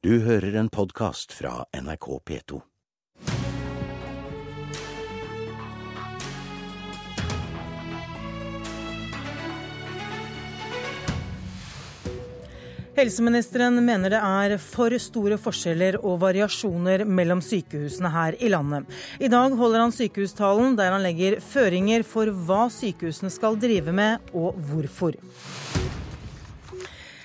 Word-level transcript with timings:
Du 0.00 0.14
hører 0.24 0.54
en 0.56 0.68
podkast 0.72 1.34
fra 1.36 1.66
NRK 1.76 2.06
P2. 2.24 2.58
Helseministeren 12.96 13.76
mener 13.84 14.14
det 14.14 14.22
er 14.24 14.54
for 14.56 14.96
store 14.96 15.36
forskjeller 15.36 16.00
og 16.00 16.16
variasjoner 16.24 17.04
mellom 17.04 17.44
sykehusene 17.44 18.08
her 18.16 18.40
i 18.40 18.48
landet. 18.56 18.88
I 19.20 19.28
dag 19.28 19.52
holder 19.60 19.84
han 19.84 19.92
sykehustalen 19.92 20.80
der 20.80 20.96
han 20.96 21.04
legger 21.04 21.42
føringer 21.44 22.08
for 22.08 22.32
hva 22.48 22.70
sykehusene 22.72 23.28
skal 23.36 23.60
drive 23.60 23.92
med, 23.92 24.32
og 24.32 24.56
hvorfor. 24.72 25.20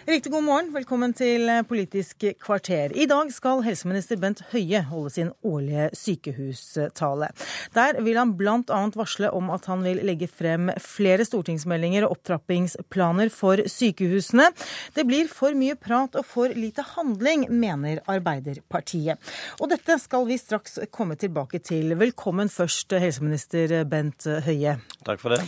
Riktig 0.05 0.29
god 0.31 0.43
morgen, 0.45 0.67
velkommen 0.69 1.15
til 1.17 1.49
Politisk 1.65 2.27
kvarter. 2.37 2.91
I 2.93 3.07
dag 3.09 3.31
skal 3.33 3.63
helseminister 3.65 4.19
Bent 4.21 4.43
Høie 4.51 4.83
holde 4.85 5.09
sin 5.09 5.31
årlige 5.41 5.87
sykehustale. 5.97 7.31
Der 7.73 7.97
vil 8.05 8.19
han 8.21 8.35
bl.a. 8.37 8.81
varsle 8.93 9.31
om 9.33 9.49
at 9.55 9.65
han 9.65 9.81
vil 9.81 10.03
legge 10.05 10.27
frem 10.29 10.69
flere 10.77 11.25
stortingsmeldinger 11.25 12.05
og 12.05 12.19
opptrappingsplaner 12.19 13.31
for 13.33 13.63
sykehusene. 13.65 14.51
Det 14.93 15.07
blir 15.09 15.25
for 15.25 15.57
mye 15.57 15.73
prat 15.73 16.19
og 16.21 16.29
for 16.29 16.53
lite 16.53 16.85
handling, 16.91 17.47
mener 17.49 18.03
Arbeiderpartiet. 18.05 19.17
Og 19.57 19.73
dette 19.73 19.97
skal 20.03 20.29
vi 20.29 20.37
straks 20.37 20.83
komme 20.93 21.17
tilbake 21.17 21.63
til. 21.65 21.97
Velkommen 21.97 22.53
først, 22.53 22.93
helseminister 22.93 23.81
Bent 23.89 24.29
Høie. 24.45 24.77
Takk 25.01 25.25
for 25.25 25.33
det. 25.33 25.41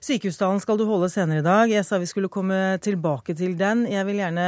Sykehustalen 0.00 0.62
skal 0.64 0.78
du 0.80 0.86
holde 0.88 1.10
senere 1.12 1.42
i 1.42 1.44
dag. 1.44 1.68
Jeg 1.68 1.84
sa 1.84 1.98
vi 2.00 2.06
skulle 2.08 2.30
komme 2.32 2.56
tilbake 2.80 3.34
til 3.36 3.52
den. 3.60 3.82
Jeg 3.84 4.06
vil 4.08 4.22
gjerne 4.22 4.46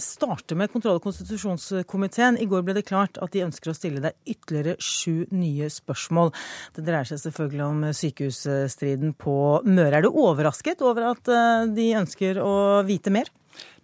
starte 0.00 0.56
med 0.56 0.70
kontroll- 0.72 0.96
og 0.96 1.04
konstitusjonskomiteen. 1.04 2.38
I 2.40 2.46
går 2.48 2.64
ble 2.64 2.78
det 2.78 2.86
klart 2.88 3.20
at 3.20 3.34
de 3.34 3.42
ønsker 3.44 3.74
å 3.74 3.76
stille 3.76 4.00
deg 4.00 4.16
ytterligere 4.24 4.80
sju 4.80 5.26
nye 5.36 5.68
spørsmål. 5.68 6.32
Det 6.78 6.86
dreier 6.86 7.10
seg 7.10 7.20
selvfølgelig 7.26 7.64
om 7.66 7.84
sykehusstriden 8.00 9.12
på 9.20 9.36
Møre. 9.68 9.98
Er 9.98 10.08
du 10.08 10.16
overrasket 10.16 10.80
over 10.80 11.10
at 11.10 11.28
eh, 11.28 11.68
de 11.76 11.90
ønsker 12.00 12.40
å 12.40 12.56
vite 12.88 13.12
mer? 13.12 13.28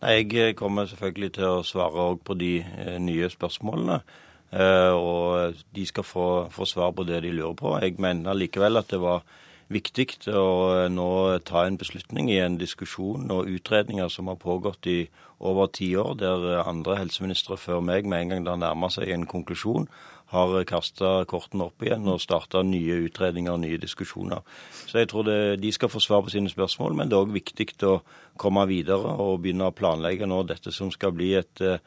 Nei, 0.01 0.17
Jeg 0.25 0.57
kommer 0.57 0.89
selvfølgelig 0.89 1.35
til 1.37 1.49
å 1.51 1.63
svare 1.67 2.09
på 2.25 2.41
de 2.41 2.55
eh, 2.65 2.97
nye 3.05 3.29
spørsmålene. 3.29 4.01
Eh, 4.49 4.97
og 4.97 5.61
de 5.77 5.89
skal 5.93 6.09
få, 6.09 6.27
få 6.57 6.73
svar 6.73 6.97
på 6.97 7.05
det 7.05 7.21
de 7.21 7.37
lurer 7.37 7.61
på. 7.61 7.77
Jeg 7.85 8.01
mener 8.01 8.33
likevel 8.33 8.81
at 8.81 8.89
det 8.89 9.05
var 9.05 9.29
viktig 9.75 10.07
å 10.31 10.47
eh, 10.77 10.89
nå 10.93 11.09
ta 11.49 11.67
en 11.67 11.79
beslutning 11.81 12.31
i 12.33 12.41
en 12.43 12.59
diskusjon 12.61 13.31
og 13.35 13.51
utredninger 13.51 14.09
som 14.13 14.31
har 14.31 14.41
pågått 14.41 14.89
i 14.91 14.99
over 15.43 15.71
ti 15.75 15.91
år, 15.99 16.15
der 16.21 16.49
eh, 16.53 16.69
andre 16.69 16.99
helseministre 17.01 17.59
før 17.59 17.83
meg 17.85 18.09
med 18.09 18.23
en 18.23 18.35
gang 18.35 18.47
det 18.47 18.59
nærmer 18.63 18.93
seg 18.95 19.11
en 19.13 19.27
konklusjon, 19.29 19.89
har 20.33 20.55
kasta 20.65 21.27
kortene 21.29 21.67
opp 21.69 21.83
igjen 21.85 22.09
og 22.09 22.23
starta 22.23 22.63
nye 22.65 23.03
utredninger 23.05 23.53
og 23.53 23.61
nye 23.67 23.81
diskusjoner. 23.81 24.41
Så 24.89 25.03
jeg 25.03 25.11
tror 25.13 25.27
det, 25.29 25.39
de 25.61 25.73
skal 25.77 25.93
få 25.93 26.01
svar 26.01 26.23
på 26.25 26.33
sine 26.33 26.49
spørsmål, 26.49 26.97
men 26.97 27.11
det 27.11 27.19
er 27.19 27.27
òg 27.27 27.35
viktig 27.35 27.69
å 27.85 27.99
komme 28.41 28.65
videre 28.71 29.13
og 29.21 29.43
begynne 29.45 29.69
å 29.69 29.77
planlegge 29.77 30.29
nå 30.29 30.41
dette 30.49 30.73
som 30.73 30.93
skal 30.95 31.13
bli 31.17 31.35
et, 31.41 31.61
et 31.61 31.83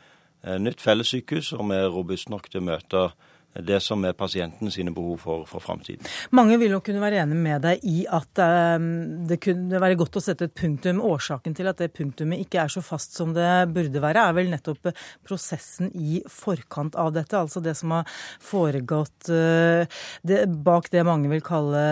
eh, 0.45 0.59
nytt 0.61 0.83
fellessykehus 0.83 1.55
som 1.55 1.73
er 1.73 1.89
robust 1.89 2.29
nok 2.29 2.51
til 2.51 2.61
å 2.61 2.69
møte 2.69 3.07
det 3.63 3.79
som 3.83 4.03
er 4.07 4.15
pasienten 4.17 4.71
sine 4.73 4.91
behov 4.95 5.21
for, 5.23 5.45
for 5.47 5.63
framtiden. 5.63 6.03
Mange 6.35 6.57
vil 6.59 6.73
jo 6.75 6.81
kunne 6.83 7.03
være 7.03 7.21
enig 7.23 7.37
med 7.39 7.63
deg 7.63 7.83
i 7.87 8.03
at 8.11 8.41
um, 8.79 8.87
det 9.29 9.39
kunne 9.43 9.81
være 9.81 9.97
godt 9.99 10.19
å 10.19 10.23
sette 10.23 10.49
et 10.49 10.55
punktum. 10.57 11.01
Årsaken 11.05 11.55
til 11.55 11.69
at 11.71 11.79
det 11.79 11.93
punktumet 11.95 12.43
ikke 12.43 12.63
er 12.65 12.73
så 12.73 12.83
fast 12.85 13.15
som 13.15 13.33
det 13.35 13.47
burde 13.75 14.03
være, 14.03 14.25
er 14.27 14.35
vel 14.37 14.51
nettopp 14.51 14.91
prosessen 15.25 15.91
i 15.95 16.19
forkant 16.31 16.97
av 16.99 17.13
dette. 17.15 17.37
Altså 17.39 17.63
det 17.63 17.77
som 17.79 17.95
har 17.95 18.09
foregått 18.43 19.31
uh, 19.31 19.85
det, 20.27 20.41
bak 20.65 20.91
det 20.93 21.05
mange 21.07 21.31
vil 21.31 21.43
kalle 21.45 21.85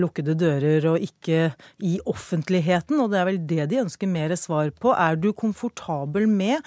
lukkede 0.00 0.36
dører 0.38 0.90
og 0.92 1.06
ikke 1.06 1.52
i 1.84 1.96
offentligheten. 2.08 3.00
Og 3.00 3.12
det 3.12 3.22
er 3.22 3.30
vel 3.30 3.40
det 3.54 3.70
de 3.72 3.82
ønsker 3.86 4.10
mer 4.10 4.36
svar 4.40 4.72
på. 4.76 4.92
Er 4.92 5.16
du 5.16 5.32
komfortabel 5.36 6.28
med 6.28 6.60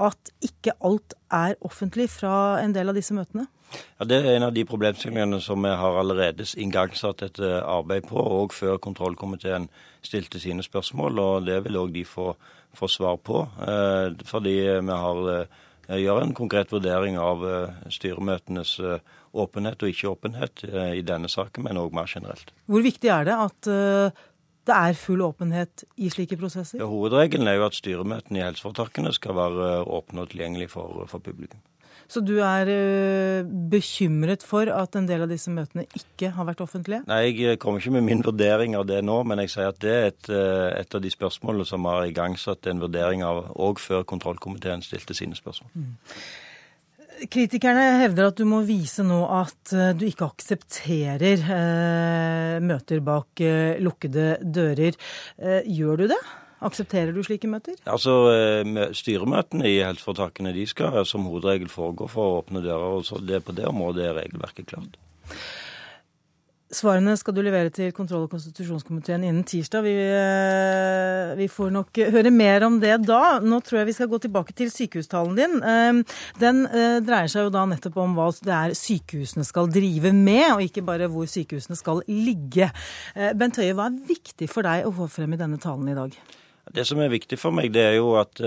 at 0.00 0.32
ikke 0.44 0.76
alt 0.86 1.16
er 1.32 1.58
offentlig 1.64 2.08
fra 2.12 2.60
en 2.62 2.74
del 2.76 2.92
av 2.92 2.98
disse 2.98 3.14
møtene? 3.16 3.48
Ja, 3.98 4.04
Det 4.04 4.18
er 4.18 4.36
en 4.36 4.48
av 4.48 4.52
de 4.54 4.64
problemstillingene 4.68 5.40
som 5.40 5.62
vi 5.64 5.70
har 5.70 5.98
allerede 5.98 6.44
igangsatt 6.60 7.22
et 7.22 7.40
eh, 7.40 7.60
arbeid 7.60 8.08
på, 8.08 8.20
òg 8.20 8.52
før 8.52 8.80
kontrollkomiteen 8.82 9.68
stilte 10.04 10.40
sine 10.40 10.62
spørsmål. 10.62 11.18
og 11.18 11.46
Det 11.46 11.62
vil 11.64 11.80
òg 11.80 11.92
de 11.94 12.04
få, 12.04 12.32
få, 12.74 12.88
svar 12.88 13.16
på. 13.16 13.46
Eh, 13.68 14.12
fordi 14.28 14.56
vi 14.60 14.98
har 15.04 15.30
eh, 15.32 16.02
gjør 16.02 16.22
en 16.22 16.34
konkret 16.34 16.72
vurdering 16.72 17.18
av 17.18 17.42
styremøtenes 17.90 18.78
åpenhet 19.32 19.82
og 19.82 19.88
ikke 19.88 20.12
åpenhet 20.12 20.62
i 20.94 21.02
denne 21.02 21.28
saken, 21.28 21.64
men 21.64 21.80
òg 21.80 21.92
mer 21.92 22.06
generelt. 22.06 22.52
Hvor 22.70 22.84
viktig 22.84 23.10
er 23.10 23.26
det 23.26 23.34
at 23.34 23.68
det 24.68 24.76
er 24.76 24.94
full 24.98 25.24
åpenhet 25.26 25.84
i 25.98 26.10
slike 26.12 26.38
prosesser? 26.38 26.78
Ja, 26.78 26.86
hovedregelen 26.90 27.50
er 27.50 27.58
jo 27.58 27.66
at 27.66 27.76
styremøtene 27.78 28.40
i 28.40 28.46
helseforetakene 28.46 29.12
skal 29.16 29.36
være 29.38 29.70
åpne 29.82 30.24
og 30.24 30.32
tilgjengelige 30.32 30.70
for, 30.72 31.04
for 31.10 31.22
publikum. 31.22 31.60
Så 32.12 32.20
du 32.20 32.34
er 32.44 32.68
uh, 32.68 33.48
bekymret 33.72 34.42
for 34.44 34.68
at 34.68 34.96
en 34.98 35.06
del 35.08 35.24
av 35.24 35.30
disse 35.30 35.50
møtene 35.50 35.86
ikke 35.96 36.32
har 36.36 36.46
vært 36.48 36.60
offentlige? 36.60 37.00
Nei, 37.08 37.22
jeg 37.30 37.60
kommer 37.62 37.80
ikke 37.80 37.94
med 37.94 38.06
min 38.06 38.24
vurdering 38.24 38.76
av 38.76 38.84
det 38.90 39.00
nå, 39.06 39.16
men 39.28 39.40
jeg 39.44 39.54
sier 39.54 39.72
at 39.72 39.80
det 39.82 39.94
er 39.96 40.08
et, 40.10 40.30
et 40.82 40.96
av 40.98 41.02
de 41.02 41.12
spørsmålene 41.12 41.66
som 41.68 41.88
har 41.88 42.04
igangsatt 42.10 42.68
en 42.68 42.82
vurdering 42.84 43.24
av 43.26 43.46
òg 43.56 43.80
før 43.80 44.04
kontrollkomiteen 44.08 44.84
stilte 44.84 45.16
sine 45.16 45.38
spørsmål. 45.38 45.72
Mm. 45.72 45.94
Kritikerne 47.32 48.00
hevder 48.02 48.30
at 48.30 48.38
du 48.40 48.46
må 48.48 48.62
vise 48.66 49.04
nå 49.06 49.20
at 49.30 49.74
uh, 49.76 49.90
du 49.96 50.06
ikke 50.08 50.30
aksepterer 50.32 51.44
møter 52.62 53.02
bak 53.04 53.42
lukkede 53.82 54.36
dører. 54.42 54.96
Gjør 55.66 56.02
du 56.02 56.08
det? 56.12 56.22
Aksepterer 56.62 57.10
du 57.14 57.22
slike 57.26 57.50
møter? 57.50 57.78
Altså, 57.90 58.12
eh, 58.30 58.92
Styremøtene 58.94 59.66
i 59.66 59.80
helseforetakene 59.82 60.54
de 60.54 60.66
skal 60.70 61.00
som 61.08 61.26
hovedregel 61.26 61.70
foregå 61.72 62.08
for 62.10 62.28
å 62.28 62.36
åpne 62.42 62.62
dører. 62.62 63.02
og 63.02 63.26
det 63.26 63.44
På 63.44 63.52
det 63.52 63.66
området 63.66 64.06
er 64.06 64.14
regelverket 64.20 64.70
klart. 64.70 64.98
Svarene 66.72 67.12
skal 67.20 67.34
du 67.36 67.42
levere 67.44 67.68
til 67.68 67.90
kontroll- 67.92 68.24
og 68.24 68.32
konstitusjonskomiteen 68.32 69.26
innen 69.28 69.44
tirsdag. 69.44 69.84
Vi, 69.84 69.92
eh, 69.92 71.32
vi, 71.36 71.48
får 71.52 71.68
nok 71.74 71.98
høre 72.14 72.30
mer 72.32 72.64
om 72.64 72.78
det 72.80 72.94
da. 73.04 73.40
Nå 73.44 73.58
tror 73.60 73.82
jeg 73.82 73.90
vi 73.90 73.94
skal 73.98 74.08
gå 74.08 74.18
tilbake 74.24 74.54
til 74.56 74.70
sykehustalen 74.72 75.36
din. 75.36 75.58
Eh, 75.60 76.16
den 76.40 76.62
dreier 77.04 77.28
seg 77.28 77.44
jo 77.44 77.52
da 77.52 77.66
nettopp 77.68 77.98
om 78.00 78.14
hva 78.16 78.30
det 78.40 78.54
er 78.56 78.72
sykehusene 78.72 79.44
skal 79.44 79.68
drive 79.68 80.14
med, 80.16 80.46
og 80.54 80.62
ikke 80.64 80.84
bare 80.86 81.10
hvor 81.12 81.28
sykehusene 81.28 81.76
skal 81.76 82.00
ligge. 82.08 82.70
Bent 83.36 83.60
Høie, 83.60 83.76
hva 83.76 83.90
er 83.90 84.00
viktig 84.08 84.48
for 84.48 84.64
deg 84.64 84.88
å 84.88 84.94
få 84.96 85.10
frem 85.12 85.36
i 85.36 85.40
denne 85.40 85.60
talen 85.60 85.92
i 85.92 85.98
dag? 85.98 86.16
Det 86.72 86.86
som 86.88 87.02
er 87.02 87.12
viktig 87.12 87.36
for 87.36 87.52
meg, 87.52 87.68
det 87.74 87.84
er 87.84 87.94
jo 87.98 88.14
at 88.16 88.40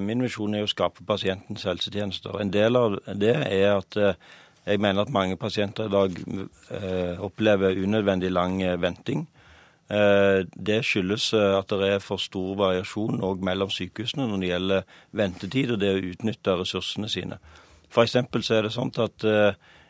min 0.00 0.24
visjon 0.24 0.54
er 0.54 0.64
å 0.64 0.70
skape 0.70 1.04
pasientens 1.04 1.66
helsetjenester. 1.68 2.40
En 2.40 2.50
del 2.54 2.78
av 2.78 2.96
det 3.12 3.36
er 3.36 3.74
at 3.74 4.00
jeg 4.66 4.82
mener 4.82 5.04
at 5.04 5.12
mange 5.14 5.36
pasienter 5.38 5.86
i 5.86 5.92
dag 5.94 6.16
eh, 6.74 7.22
opplever 7.22 7.78
unødvendig 7.78 8.32
lang 8.32 8.58
venting. 8.82 9.28
Det 9.86 10.80
skyldes 10.82 11.28
at 11.30 11.70
det 11.70 11.88
er 11.92 12.00
for 12.02 12.18
stor 12.18 12.56
variasjon 12.58 13.20
òg 13.22 13.44
mellom 13.46 13.70
sykehusene 13.70 14.24
når 14.26 14.40
det 14.42 14.48
gjelder 14.48 14.96
ventetid 15.14 15.70
og 15.70 15.78
det 15.78 15.92
å 15.94 16.00
utnytte 16.08 16.56
ressursene 16.58 17.06
sine. 17.06 17.38
F.eks. 17.86 18.16
så 18.42 18.56
er 18.56 18.66
det 18.66 18.72
sånn 18.74 18.90
at 18.98 19.26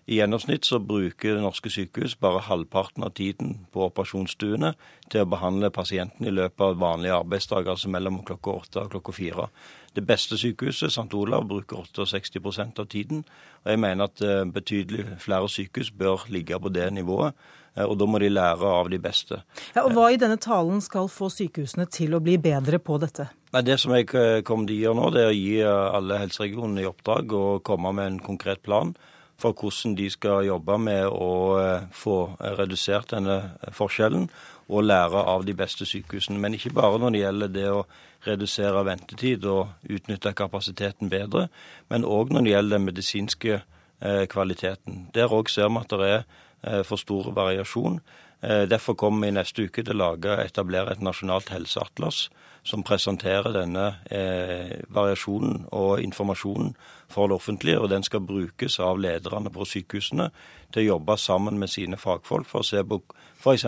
i 0.06 0.20
gjennomsnitt 0.20 0.62
så 0.69 0.78
bruker 0.78 1.41
norske 1.43 1.70
sykehus 1.72 2.12
bare 2.22 2.44
halvparten 2.47 3.03
av 3.03 3.16
tiden 3.19 3.56
på 3.75 3.88
operasjonsstuene 3.88 4.70
til 5.10 5.25
å 5.25 5.31
behandle 5.32 5.72
pasienten 5.75 6.28
i 6.28 6.34
løpet 6.34 6.62
av 6.62 6.78
vanlige 6.78 7.16
arbeidsdager, 7.16 7.72
altså 7.72 7.91
mellom 7.91 8.20
klokka 8.28 8.54
åtte 8.54 8.84
og 8.84 8.93
klokka 8.93 9.16
fire. 9.16 9.48
Det 9.97 10.05
beste 10.05 10.37
sykehuset, 10.37 10.93
St. 10.93 11.15
Olav, 11.17 11.47
bruker 11.49 11.87
68% 11.97 12.81
av 12.83 12.87
tiden. 12.93 13.25
og 13.65 13.70
Jeg 13.70 13.81
mener 13.81 14.05
at 14.05 14.20
eh, 14.20 14.44
betydelig 14.44 15.06
flere 15.19 15.49
sykehus 15.49 15.91
bør 15.91 16.26
ligge 16.29 16.59
på 16.61 16.69
det 16.69 16.93
nivået. 16.93 17.32
Eh, 17.76 17.85
og 17.85 17.97
da 17.99 18.05
må 18.05 18.20
de 18.20 18.29
lære 18.29 18.73
av 18.81 18.91
de 18.93 18.99
beste. 19.00 19.41
Ja, 19.75 19.87
og 19.87 19.97
Hva 19.97 20.11
i 20.12 20.20
denne 20.20 20.37
talen 20.37 20.82
skal 20.85 21.09
få 21.09 21.31
sykehusene 21.32 21.88
til 21.88 22.12
å 22.12 22.20
bli 22.20 22.37
bedre 22.37 22.79
på 22.79 23.00
dette? 23.00 23.31
Nei, 23.56 23.62
Det 23.62 23.81
som 23.81 23.97
jeg 23.97 24.12
eh, 24.12 24.43
kommer 24.44 24.69
til 24.69 24.76
å 24.76 24.85
gjøre 24.85 25.00
nå, 25.00 25.11
det 25.17 25.23
er 25.25 25.32
å 25.32 25.41
gi 25.41 25.56
alle 25.65 26.20
helseregionene 26.26 26.85
i 26.85 26.91
oppdrag 26.93 27.32
å 27.32 27.44
komme 27.65 27.93
med 27.97 28.06
en 28.12 28.20
konkret 28.20 28.62
plan 28.62 28.93
for 29.38 29.53
hvordan 29.53 29.94
de 29.97 30.09
skal 30.11 30.47
jobbe 30.47 30.79
med 30.81 31.06
å 31.12 31.31
eh, 31.61 31.88
få 31.93 32.37
redusert 32.59 33.12
denne 33.12 33.56
forskjellen 33.77 34.29
og 34.67 34.85
lære 34.85 35.23
av 35.29 35.44
de 35.47 35.55
beste 35.55 35.87
sykehusene. 35.87 36.41
Men 36.41 36.56
ikke 36.56 36.75
bare 36.75 36.99
når 36.99 37.15
det 37.15 37.23
gjelder 37.23 37.53
det 37.55 37.67
å 37.71 37.85
redusere 38.27 38.85
ventetid 38.87 39.44
og 39.47 39.91
utnytte 39.93 40.35
kapasiteten 40.35 41.11
bedre, 41.12 41.47
men 41.93 42.05
òg 42.05 42.33
når 42.33 42.47
det 42.47 42.55
gjelder 42.55 42.79
den 42.79 42.88
medisinske 42.88 43.55
eh, 43.56 44.25
kvaliteten. 44.33 45.06
Der 45.15 45.33
òg 45.33 45.53
ser 45.53 45.71
vi 45.71 45.82
at 45.82 45.93
det 45.93 46.11
er 46.11 46.23
eh, 46.23 46.82
for 46.87 47.00
stor 47.00 47.31
variasjon. 47.37 48.00
Derfor 48.43 48.94
kommer 48.94 49.27
vi 49.27 49.33
neste 49.33 49.65
uke 49.65 49.83
til 49.83 50.03
å 50.05 50.11
etablere 50.43 50.93
et 50.93 51.00
nasjonalt 51.03 51.49
helseatlas 51.50 52.27
som 52.67 52.83
presenterer 52.83 53.55
denne 53.55 53.85
eh, 54.11 54.83
variasjonen 54.91 55.67
og 55.73 56.03
informasjonen 56.03 56.75
for 57.09 57.31
det 57.31 57.38
offentlige. 57.38 57.81
og 57.81 57.91
Den 57.91 58.03
skal 58.03 58.21
brukes 58.27 58.81
av 58.81 58.99
lederne 58.99 59.53
på 59.55 59.65
sykehusene 59.65 60.31
til 60.75 60.83
å 60.83 60.87
jobbe 60.87 61.17
sammen 61.17 61.61
med 61.62 61.71
sine 61.71 61.97
fagfolk 61.97 62.49
for 62.50 62.65
å 62.65 62.67
se 62.67 62.83
på 62.83 63.00
f.eks. 63.38 63.67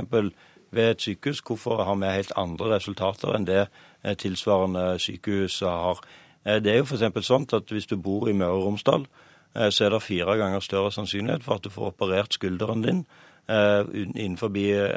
ved 0.71 0.91
et 0.91 1.05
sykehus 1.05 1.43
hvorfor 1.47 1.85
har 1.85 1.97
vi 2.01 2.11
helt 2.17 2.35
andre 2.37 2.75
resultater 2.75 3.37
enn 3.37 3.47
det 3.47 3.63
eh, 3.69 4.17
tilsvarende 4.19 4.99
sykehus 4.99 5.61
har. 5.63 6.03
Eh, 6.45 6.59
det 6.59 6.75
er 6.75 6.83
jo 6.83 6.91
f.eks. 6.91 7.31
sånn 7.31 7.49
at 7.55 7.71
hvis 7.71 7.87
du 7.87 7.97
bor 7.97 8.29
i 8.29 8.35
Møre 8.35 8.59
og 8.59 8.67
Romsdal, 8.67 9.07
eh, 9.55 9.71
så 9.71 9.87
er 9.87 9.95
det 9.95 10.03
fire 10.03 10.37
ganger 10.43 10.65
større 10.65 10.93
sannsynlighet 10.93 11.47
for 11.47 11.59
at 11.59 11.67
du 11.67 11.71
får 11.71 11.95
operert 11.95 12.35
skulderen 12.35 12.83
din 12.83 13.07
Eh, 13.07 13.38
innenfor 13.49 14.49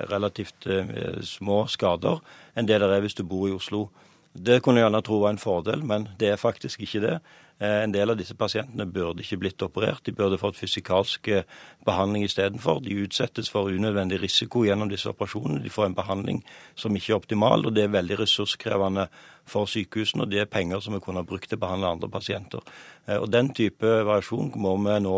relativt 0.09 0.67
eh, 0.67 1.21
små 1.23 1.67
skader 1.67 2.19
enn 2.55 2.67
det 2.67 2.79
det 2.79 2.89
er 2.91 3.01
hvis 3.01 3.15
du 3.15 3.23
bor 3.23 3.47
i 3.47 3.55
Oslo. 3.55 3.89
Det 4.33 4.61
kunne 4.63 4.79
jeg 4.79 4.87
gjerne 4.87 5.03
tro 5.03 5.19
var 5.19 5.31
en 5.31 5.37
fordel, 5.37 5.83
men 5.83 6.09
det 6.19 6.29
er 6.31 6.39
faktisk 6.39 6.81
ikke 6.81 7.01
det. 7.03 7.13
Eh, 7.59 7.83
en 7.83 7.91
del 7.91 8.09
av 8.11 8.17
disse 8.19 8.35
pasientene 8.35 8.85
burde 8.85 9.23
ikke 9.23 9.37
blitt 9.39 9.63
operert. 9.63 10.03
De 10.03 10.11
burde 10.11 10.39
fått 10.39 10.59
fysikalsk 10.59 11.29
behandling 11.85 12.25
istedenfor. 12.27 12.81
De 12.83 12.95
utsettes 13.05 13.49
for 13.49 13.71
unødvendig 13.71 14.19
risiko 14.21 14.65
gjennom 14.65 14.91
disse 14.91 15.07
operasjonene. 15.11 15.63
De 15.63 15.71
får 15.71 15.85
en 15.85 15.95
behandling 15.95 16.41
som 16.75 16.95
ikke 16.95 17.13
er 17.13 17.19
optimal, 17.21 17.65
og 17.65 17.75
det 17.75 17.85
er 17.85 17.93
veldig 17.95 18.17
ressurskrevende 18.19 19.07
for 19.47 19.67
sykehusene. 19.67 20.25
Og 20.25 20.31
det 20.31 20.43
er 20.43 20.51
penger 20.51 20.83
som 20.83 20.95
vi 20.95 21.03
kunne 21.03 21.23
ha 21.23 21.27
brukt 21.27 21.47
til 21.47 21.59
å 21.59 21.63
behandle 21.63 21.93
andre 21.95 22.11
pasienter. 22.11 22.67
Og 23.07 23.31
Den 23.31 23.53
type 23.55 23.87
variasjon 23.87 24.51
må 24.55 24.75
vi 24.75 24.99
nå 25.07 25.15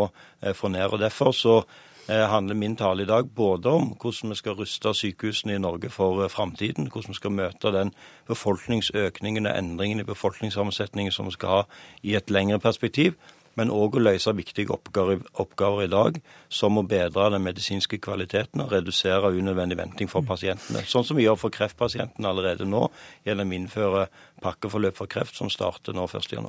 få 0.53 0.69
ned. 0.69 0.93
og 0.93 0.99
Derfor 0.99 1.33
så 1.33 1.63
Eh, 1.67 1.92
handler 2.07 2.55
min 2.55 2.75
tale 2.75 3.03
i 3.03 3.05
dag 3.05 3.29
både 3.35 3.69
om 3.69 3.93
hvordan 4.01 4.29
vi 4.29 4.35
skal 4.35 4.51
ruste 4.51 4.93
sykehusene 4.93 5.55
i 5.55 5.61
Norge 5.61 5.89
for 5.89 6.23
eh, 6.23 6.29
framtiden, 6.29 6.89
hvordan 6.91 7.09
vi 7.09 7.15
skal 7.15 7.31
møte 7.31 7.71
den 7.71 7.93
befolkningsøkningen 8.27 9.45
og 9.45 9.57
endringen 9.57 9.99
i 9.99 10.03
befolkningssammensetningen 10.03 11.11
som 11.11 11.25
vi 11.25 11.37
skal 11.37 11.49
ha 11.49 11.61
i 12.03 12.15
et 12.15 12.29
lengre 12.29 12.59
perspektiv, 12.59 13.13
men 13.59 13.71
òg 13.73 13.97
å 13.97 14.03
løse 14.03 14.33
viktige 14.35 14.73
oppgaver, 14.73 15.21
oppgaver, 15.39 15.83
i 15.83 15.91
dag, 15.91 16.19
som 16.53 16.77
å 16.79 16.85
bedre 16.87 17.29
den 17.33 17.43
medisinske 17.45 17.99
kvaliteten 18.01 18.63
og 18.63 18.73
redusere 18.73 19.33
unødvendig 19.33 19.77
venting 19.79 20.09
for 20.09 20.25
pasientene. 20.25 20.83
Sånn 20.89 21.05
som 21.05 21.17
vi 21.17 21.27
gjør 21.27 21.39
for 21.45 21.53
kreftpasientene 21.53 22.29
allerede 22.29 22.67
nå, 22.69 22.87
gjennom 23.27 23.51
å 23.51 23.57
innføre 23.57 24.05
pakkeforløp 24.43 24.97
for 24.97 25.11
kreft 25.11 25.37
som 25.37 25.51
starter 25.51 25.95
nå 25.95 26.05
1.1. 26.09 26.47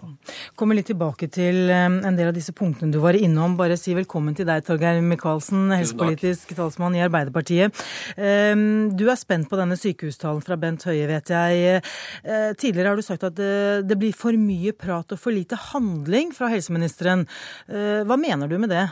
Kommer 0.58 0.78
litt 0.78 0.88
tilbake 0.90 1.28
til 1.32 1.70
eh, 1.70 1.84
en 1.86 2.18
del 2.18 2.30
av 2.32 2.36
disse 2.36 2.54
punktene 2.56 2.94
du 2.94 2.98
var 3.02 3.16
innom. 3.18 3.58
Bare 3.58 3.76
si 3.80 3.94
velkommen 3.96 4.36
til 4.36 4.48
deg, 4.48 4.64
Torgeir 4.66 4.98
Micaelsen, 5.04 5.68
helsepolitisk 5.76 6.56
talsmann 6.58 6.96
i 6.98 7.04
Arbeiderpartiet. 7.04 7.84
Eh, 8.16 8.54
du 8.94 9.04
er 9.06 9.20
spent 9.20 9.50
på 9.50 9.60
denne 9.60 9.78
sykehustalen 9.78 10.42
fra 10.44 10.58
Bent 10.60 10.88
Høie, 10.88 11.06
vet 11.10 11.34
jeg. 11.34 11.84
Eh, 12.24 12.50
tidligere 12.58 12.94
har 12.94 12.98
du 12.98 13.06
sagt 13.06 13.28
at 13.28 13.38
det 13.38 13.96
blir 13.98 14.14
for 14.16 14.34
mye 14.38 14.74
prat 14.76 15.14
og 15.14 15.20
for 15.20 15.34
lite 15.34 15.58
handling 15.70 16.32
fra 16.34 16.50
helseministeren. 16.52 16.93
Hva 17.00 18.16
mener 18.20 18.50
du 18.50 18.58
med 18.62 18.72
det? 18.72 18.86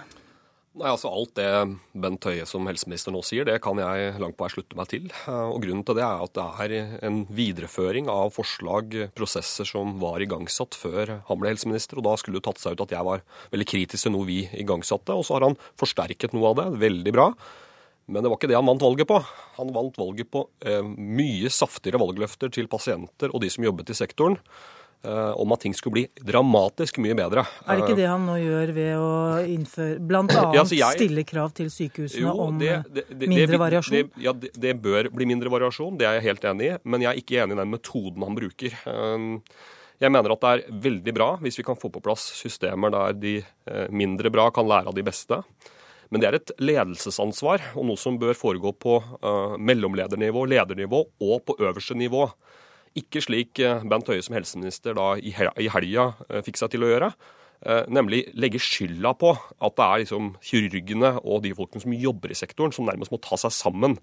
Nei, 0.73 0.89
altså 0.89 1.11
Alt 1.13 1.35
det 1.37 1.49
Bent 2.01 2.25
Høie 2.25 2.47
som 2.49 2.65
helseminister 2.65 3.13
nå 3.13 3.21
sier, 3.29 3.45
det 3.45 3.59
kan 3.61 3.77
jeg 3.77 4.15
langt 4.23 4.39
på 4.39 4.47
vei 4.47 4.53
slutte 4.55 4.79
meg 4.79 4.89
til. 4.89 5.11
Og 5.29 5.59
Grunnen 5.61 5.85
til 5.85 5.99
det 5.99 6.05
er 6.07 6.23
at 6.25 6.33
det 6.39 6.47
er 6.65 7.05
en 7.05 7.19
videreføring 7.29 8.09
av 8.09 8.33
forslag, 8.33 8.97
prosesser 9.13 9.69
som 9.69 9.99
var 10.01 10.25
igangsatt 10.25 10.79
før 10.79 11.19
han 11.29 11.43
ble 11.43 11.53
helseminister. 11.53 12.01
og 12.01 12.09
Da 12.09 12.17
skulle 12.17 12.41
det 12.41 12.47
tatt 12.49 12.63
seg 12.63 12.79
ut 12.79 12.87
at 12.87 12.97
jeg 12.97 13.09
var 13.11 13.25
veldig 13.53 13.69
kritisk 13.69 14.09
til 14.09 14.17
noe 14.17 14.31
vi 14.31 14.47
igangsatte. 14.65 15.13
Og 15.13 15.29
så 15.29 15.37
har 15.37 15.51
han 15.51 15.61
forsterket 15.77 16.33
noe 16.33 16.55
av 16.55 16.63
det. 16.63 16.69
Veldig 16.89 17.17
bra. 17.21 17.29
Men 18.09 18.25
det 18.25 18.33
var 18.33 18.41
ikke 18.41 18.51
det 18.55 18.57
han 18.57 18.71
vant 18.73 18.89
valget 18.89 19.13
på. 19.13 19.21
Han 19.61 19.77
vant 19.77 20.01
valget 20.01 20.33
på 20.33 20.47
eh, 20.65 20.81
mye 20.89 21.53
saftigere 21.53 22.01
valgløfter 22.01 22.49
til 22.57 22.73
pasienter 22.73 23.29
og 23.29 23.45
de 23.45 23.53
som 23.53 23.69
jobbet 23.69 23.93
i 23.93 23.99
sektoren. 24.01 24.41
Eh, 25.05 25.31
om 25.35 25.51
at 25.53 25.61
ting 25.61 25.73
skulle 25.75 25.97
bli 25.97 26.03
dramatisk 26.23 27.01
mye 27.03 27.15
bedre. 27.19 27.43
Er 27.67 27.81
det 27.81 27.89
ikke 27.89 27.99
det 27.99 28.07
han 28.07 28.23
nå 28.23 28.37
gjør 28.39 28.71
ved 28.77 28.91
å 29.03 29.15
innføre 29.51 29.97
bl.a. 29.99 30.23
Ja, 30.31 30.63
altså 30.63 30.79
stille 30.95 31.25
krav 31.27 31.51
til 31.59 31.73
sykehusene 31.75 32.23
jo, 32.23 32.35
om 32.45 32.61
det, 32.61 32.77
det, 32.87 33.09
det, 33.11 33.31
mindre 33.33 33.59
variasjon? 33.65 34.13
ja, 34.23 34.31
det, 34.31 34.77
bør 34.79 35.11
bli 35.11 35.27
mindre 35.27 35.51
variasjon, 35.51 35.99
det 35.99 36.07
er 36.07 36.21
jeg 36.21 36.27
helt 36.29 36.47
enig 36.53 36.69
i. 36.69 36.79
Men 36.87 37.03
jeg 37.03 37.11
er 37.11 37.19
ikke 37.25 37.43
enig 37.43 37.59
i 37.59 37.61
den 37.65 37.75
metoden 37.75 38.29
han 38.29 38.39
bruker. 38.39 38.79
Eh, 38.95 39.27
jeg 40.07 40.15
mener 40.15 40.37
at 40.37 40.45
det 40.47 40.55
er 40.55 40.81
veldig 40.87 41.19
bra 41.19 41.29
hvis 41.43 41.59
vi 41.59 41.67
kan 41.67 41.83
få 41.83 41.91
på 41.91 42.05
plass 42.07 42.31
systemer 42.39 42.95
der 42.95 43.19
de 43.19 43.37
eh, 43.43 43.85
mindre 43.91 44.31
bra 44.31 44.53
kan 44.55 44.71
lære 44.71 44.95
av 44.95 44.95
de 44.95 45.09
beste. 45.11 45.43
Men 46.15 46.23
det 46.23 46.31
er 46.31 46.39
et 46.39 46.57
ledelsesansvar, 46.63 47.73
og 47.75 47.91
noe 47.91 47.99
som 47.99 48.21
bør 48.21 48.37
foregå 48.37 48.71
på 48.77 48.99
mellomledernivå, 49.57 50.43
ledernivå 50.45 51.07
og 51.25 51.39
på 51.49 51.57
øverste 51.57 51.97
nivå. 51.97 52.27
Ikke 52.99 53.23
slik 53.25 53.61
eh, 53.63 53.85
Bent 53.89 54.09
Høie 54.11 54.23
som 54.25 54.37
helseminister 54.37 54.97
da 54.97 55.15
i 55.17 55.33
helga 55.33 56.11
eh, 56.29 56.43
fikk 56.45 56.61
seg 56.61 56.75
til 56.75 56.85
å 56.85 56.91
gjøre. 56.91 57.09
Eh, 57.65 57.87
nemlig 57.89 58.27
legge 58.37 58.61
skylda 58.61 59.15
på 59.17 59.33
at 59.33 59.79
det 59.79 59.87
er 59.87 60.03
liksom 60.03 60.35
kirurgene 60.45 61.15
og 61.23 61.43
de 61.47 61.55
folkene 61.57 61.85
som 61.85 61.97
jobber 61.97 62.35
i 62.35 62.37
sektoren, 62.37 62.75
som 62.75 62.89
nærmest 62.89 63.15
må 63.15 63.21
ta 63.25 63.39
seg 63.41 63.55
sammen. 63.57 63.97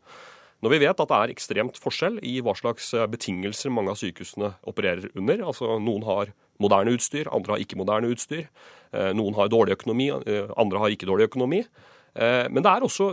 Når 0.66 0.74
vi 0.74 0.82
vet 0.82 1.04
at 1.04 1.12
det 1.12 1.20
er 1.20 1.34
ekstremt 1.36 1.78
forskjell 1.80 2.18
i 2.26 2.40
hva 2.44 2.56
slags 2.58 2.90
betingelser 3.14 3.72
mange 3.72 3.94
av 3.94 4.00
sykehusene 4.02 4.52
opererer 4.68 5.14
under. 5.14 5.46
Altså 5.54 5.78
Noen 5.80 6.04
har 6.04 6.34
moderne 6.60 6.92
utstyr, 6.98 7.30
andre 7.32 7.56
har 7.56 7.64
ikke 7.64 7.80
moderne 7.80 8.10
utstyr. 8.12 8.50
Noen 9.16 9.38
har 9.38 9.48
dårlig 9.54 9.78
økonomi, 9.78 10.10
andre 10.12 10.82
har 10.84 10.92
ikke 10.92 11.08
dårlig 11.08 11.30
økonomi. 11.30 11.62
Men 12.12 12.60
det 12.60 12.74
er 12.74 12.84
også, 12.84 13.08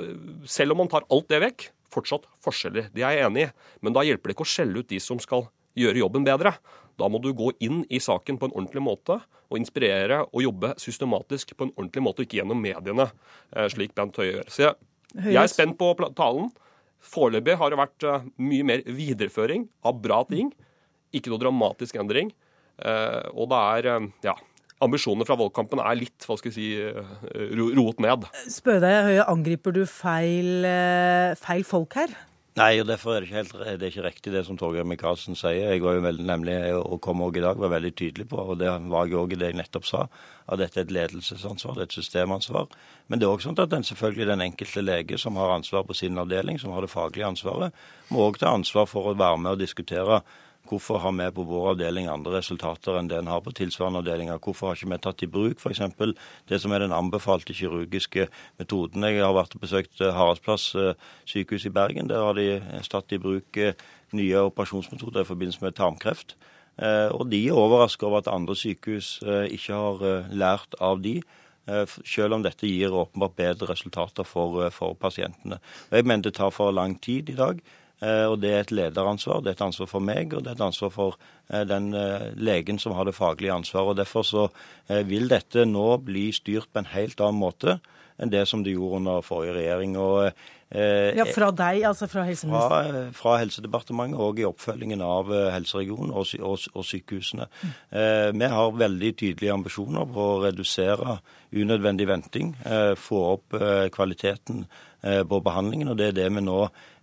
selv 0.50 0.75
om 0.75 0.82
man 0.82 0.90
tar 0.90 1.06
alt 1.06 1.31
det 1.31 1.38
vekk, 1.44 1.69
fortsatt 1.94 2.26
forskjeller. 2.43 2.90
Det 2.90 3.06
er 3.06 3.14
jeg 3.14 3.28
enig 3.28 3.46
i. 3.46 3.52
Men 3.87 3.94
da 3.94 4.02
hjelper 4.02 4.32
det 4.32 4.37
ikke 4.37 4.49
å 4.49 4.52
skjelle 4.56 4.82
ut 4.82 4.90
de 4.90 4.99
som 5.02 5.23
skal 5.23 5.46
gjøre 5.76 6.02
jobben 6.02 6.26
bedre. 6.26 6.56
Da 6.96 7.08
må 7.12 7.20
du 7.20 7.32
gå 7.37 7.52
inn 7.64 7.82
i 7.93 8.00
saken 8.02 8.38
på 8.40 8.49
en 8.49 8.55
ordentlig 8.56 8.82
måte 8.84 9.19
og 9.46 9.58
inspirere 9.61 10.23
og 10.26 10.43
jobbe 10.43 10.73
systematisk 10.81 11.55
på 11.56 11.69
en 11.69 11.75
ordentlig 11.76 12.02
måte, 12.02 12.23
og 12.23 12.28
ikke 12.28 12.40
gjennom 12.40 12.62
mediene, 12.62 13.11
eh, 13.55 13.69
slik 13.73 13.94
Bent 13.94 14.17
Høie 14.19 14.32
gjør. 14.32 14.50
Så 14.50 14.64
jeg, 14.64 14.75
jeg 15.23 15.43
er 15.43 15.52
spent 15.52 15.78
på 15.78 15.93
talen. 16.19 16.50
Foreløpig 17.06 17.58
har 17.61 17.70
det 17.70 17.78
vært 17.78 18.08
eh, 18.08 18.26
mye 18.43 18.67
mer 18.73 18.84
videreføring 18.88 19.69
av 19.87 20.02
bra 20.02 20.23
ting, 20.31 20.50
ikke 21.14 21.32
noe 21.32 21.43
dramatisk 21.43 22.00
endring. 22.00 22.32
Eh, 22.82 23.23
og 23.32 23.52
det 23.52 23.61
er 23.76 24.08
ja, 24.26 24.34
ambisjonene 24.84 25.28
fra 25.28 25.38
valgkampen 25.38 25.81
er 25.84 26.00
litt 26.00 26.26
hva 26.26 26.37
skal 26.40 26.50
jeg 26.52 26.56
si, 26.56 27.52
roet 27.56 28.02
ned. 28.02 28.26
Spør 28.52 28.81
deg, 28.82 28.96
Høie, 29.11 29.28
angriper 29.37 29.76
du 29.76 29.84
feil, 29.88 30.67
feil 31.40 31.69
folk 31.69 32.00
her? 32.00 32.17
Nei, 32.56 32.78
og 32.80 32.86
derfor 32.88 33.12
er 33.12 33.20
det 33.20 33.26
ikke, 33.28 33.36
helt, 33.36 33.50
det 33.52 33.84
er 33.84 33.90
ikke 33.90 34.02
riktig 34.06 34.32
det 34.32 34.40
som 34.46 34.56
Torgeir 34.56 34.86
Micaelsen 34.88 35.36
sier. 35.36 35.74
Jeg 35.74 35.82
var 35.84 35.98
jo 35.98 36.04
veldig, 36.06 36.24
nemlig, 36.24 36.54
og 36.78 37.02
kom 37.04 37.20
også 37.20 37.36
i 37.36 37.42
dag, 37.44 37.58
var 37.60 37.72
veldig 37.74 37.90
tydelig 37.92 38.24
på, 38.30 38.38
og 38.40 38.56
det 38.62 38.70
var 38.88 39.10
jeg 39.10 39.18
òg 39.20 39.34
i 39.34 39.38
det 39.42 39.50
jeg 39.50 39.58
nettopp 39.58 39.84
sa, 39.84 40.06
at 40.48 40.62
dette 40.62 40.80
er 40.80 40.86
et 40.86 40.94
ledelsesansvar, 40.96 41.76
det 41.76 41.84
er 41.84 41.90
et 41.90 41.98
systemansvar. 41.98 42.70
Men 43.12 43.20
det 43.20 43.28
er 43.28 43.34
òg 43.34 43.44
sånn 43.44 43.60
at 43.60 43.75
den, 43.75 43.84
selvfølgelig 43.84 44.30
den 44.30 44.46
enkelte 44.46 44.86
lege 44.86 45.20
som 45.20 45.36
har 45.36 45.52
ansvar 45.52 45.84
på 45.84 45.98
sin 46.00 46.16
avdeling, 46.16 46.56
som 46.62 46.72
har 46.72 46.86
det 46.86 46.94
faglige 46.94 47.28
ansvaret, 47.28 47.76
må 48.08 48.25
òg 48.25 48.40
ta 48.40 48.54
ansvar 48.56 48.88
for 48.88 49.12
å 49.12 49.18
være 49.20 49.42
med 49.44 49.52
og 49.58 49.60
diskutere 49.60 50.22
Hvorfor 50.66 50.99
har 50.99 51.12
vi 51.14 51.26
på 51.35 51.44
vår 51.46 51.68
avdeling 51.73 52.08
andre 52.11 52.38
resultater 52.38 52.99
enn 52.99 53.08
det 53.11 53.20
en 53.20 53.30
har 53.30 53.42
på 53.44 53.52
tilsvarende 53.54 54.02
avdelinger? 54.02 54.40
Hvorfor 54.42 54.70
har 54.70 54.78
ikke 54.78 54.90
vi 54.90 54.99
tatt 55.04 55.23
i 55.23 55.28
bruk 55.30 55.62
f.eks. 55.62 55.82
det 56.50 56.58
som 56.62 56.75
er 56.75 56.82
den 56.85 56.94
anbefalte 56.96 57.54
kirurgiske 57.56 58.26
metoden? 58.58 59.06
Jeg 59.06 59.23
har 59.23 59.37
vært 59.37 59.54
og 59.56 59.62
besøkt 59.62 60.02
eh, 60.02 60.12
Haraldsplass 60.16 60.66
eh, 60.75 61.06
sykehus 61.28 61.68
i 61.68 61.73
Bergen. 61.75 62.11
Der 62.11 62.25
har 62.25 62.37
de 62.37 62.61
tatt 62.90 63.14
i 63.14 63.20
bruk 63.23 63.56
eh, 63.56 63.78
nye 64.16 64.44
operasjonsmetoder 64.50 65.25
i 65.25 65.30
forbindelse 65.30 65.64
med 65.64 65.78
tarmkreft. 65.78 66.37
Og 66.76 67.23
de 67.32 67.38
er 67.49 67.56
overrasket 67.56 68.04
over 68.04 68.20
at 68.20 68.26
andre 68.28 68.52
sykehus 68.52 69.23
ikke 69.25 69.78
har 69.80 70.26
lært 70.28 70.75
av 70.85 71.00
de. 71.00 71.14
Selv 72.04 72.37
om 72.37 72.44
dette 72.44 72.68
gir 72.68 72.92
åpenbart 72.92 73.32
bedre 73.38 73.70
resultater 73.70 74.28
for, 74.28 74.61
for 74.76 74.92
pasientene. 75.00 75.56
Jeg 75.88 76.04
mener 76.04 76.28
det 76.28 76.35
tar 76.37 76.52
for 76.52 76.76
lang 76.76 76.99
tid 77.00 77.32
i 77.32 77.38
dag. 77.40 77.64
Eh, 78.02 78.26
og 78.28 78.40
Det 78.40 78.50
er 78.52 78.60
et 78.60 78.72
lederansvar. 78.72 79.40
Det 79.40 79.50
er 79.50 79.56
et 79.56 79.66
ansvar 79.68 79.88
for 79.88 80.04
meg, 80.04 80.34
og 80.34 80.44
det 80.44 80.52
er 80.52 80.58
et 80.58 80.68
ansvar 80.68 80.90
for 80.92 81.16
eh, 81.48 81.64
den 81.64 81.94
eh, 81.94 82.32
legen 82.36 82.78
som 82.78 82.92
har 82.92 83.04
det 83.08 83.16
faglige 83.16 83.52
ansvaret. 83.52 83.88
og 83.88 83.96
Derfor 83.96 84.22
så 84.22 84.48
vil 85.08 85.28
dette 85.28 85.64
nå 85.64 85.96
bli 86.04 86.30
styrt 86.32 86.68
på 86.72 86.78
en 86.78 86.92
helt 86.92 87.20
annen 87.20 87.40
måte 87.40 87.80
enn 88.16 88.30
det 88.32 88.46
som 88.48 88.62
det 88.64 88.76
gjorde 88.76 89.00
under 89.00 89.24
forrige 89.24 89.56
regjering. 89.56 89.96
Og, 90.00 90.30
ja, 90.70 91.25
Fra 91.30 91.52
deg, 91.54 91.85
altså 91.87 92.08
fra 92.11 92.25
helseministeren? 92.26 92.88
Fra, 92.90 93.12
fra 93.14 93.37
Helsedepartementet 93.38 94.18
og 94.18 94.40
i 94.42 94.46
oppfølgingen 94.49 95.04
av 95.04 95.30
helseregionen 95.54 96.11
og, 96.11 96.32
og, 96.40 96.66
og 96.75 96.88
sykehusene. 96.88 97.46
Mm. 97.62 97.76
Eh, 98.00 98.30
vi 98.35 98.50
har 98.56 98.80
veldig 98.82 99.12
tydelige 99.23 99.54
ambisjoner 99.54 100.11
på 100.11 100.26
å 100.32 100.42
redusere 100.42 101.20
unødvendig 101.54 102.08
venting, 102.11 102.56
eh, 102.66 102.92
få 102.99 103.23
opp 103.37 103.56
eh, 103.61 103.87
kvaliteten 103.94 104.66
på 105.06 105.38
behandlingen, 105.44 105.92
og 105.92 105.99
det 106.00 106.06
er 106.08 106.14
det 106.16 106.25
vi 106.35 106.40
nå 106.42 106.56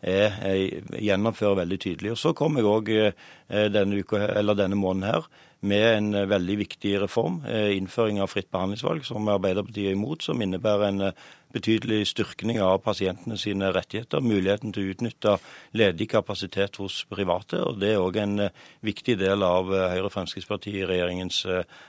er, 0.03 0.33
er, 0.43 0.83
gjennomfører 0.99 1.61
veldig 1.61 1.79
tydelig. 1.79 2.11
Og 2.11 2.19
Så 2.19 2.33
kommer 2.35 2.59
jeg 2.59 2.69
òg 2.69 2.91
eh, 2.91 3.67
denne, 3.71 4.03
denne 4.03 4.75
måneden 4.75 5.07
her 5.07 5.27
med 5.63 5.85
en 5.97 6.09
eh, 6.15 6.29
veldig 6.29 6.57
viktig 6.59 6.97
reform, 7.05 7.41
eh, 7.47 7.71
innføring 7.77 8.19
av 8.21 8.31
fritt 8.33 8.51
behandlingsvalg, 8.51 9.05
som 9.07 9.29
Arbeiderpartiet 9.31 9.93
er 9.93 9.97
imot, 9.97 10.25
som 10.25 10.41
innebærer 10.43 10.89
en 10.89 11.05
betydelig 11.53 12.07
styrkning 12.09 12.59
av 12.63 12.79
pasientene 12.85 13.37
sine 13.37 13.71
rettigheter. 13.75 14.23
Muligheten 14.23 14.73
til 14.73 14.87
å 14.87 14.93
utnytte 14.95 15.35
ledig 15.77 16.09
kapasitet 16.15 16.79
hos 16.81 17.03
private. 17.09 17.61
og 17.63 17.79
Det 17.79 17.93
er 17.93 18.01
òg 18.01 18.17
en 18.23 18.39
eh, 18.47 18.55
viktig 18.81 19.17
del 19.21 19.45
av 19.47 19.69
Høyre-Fremskrittsparti-regjeringens 19.73 21.45